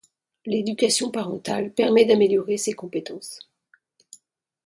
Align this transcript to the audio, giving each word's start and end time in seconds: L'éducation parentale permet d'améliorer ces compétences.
L'éducation 0.47 1.11
parentale 1.11 1.71
permet 1.73 2.05
d'améliorer 2.05 2.57
ces 2.57 2.73
compétences. 2.73 3.37